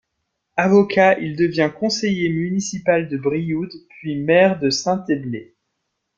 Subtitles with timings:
[0.57, 5.53] Avocat, il devient conseiller municipal de Brioude, puis maire de Saint-Eble.